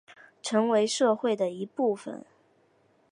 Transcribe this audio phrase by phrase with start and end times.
[0.41, 2.25] 成为社会的一部分